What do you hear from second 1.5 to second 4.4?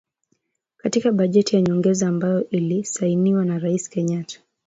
ya nyongeza ambayo ilisainiwa na Rais Kenyatta